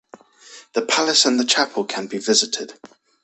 The 0.73 0.81
palace 0.81 1.25
and 1.25 1.39
the 1.39 1.45
chapel 1.45 1.85
can 1.85 2.07
be 2.07 2.17
visited. 2.17 2.73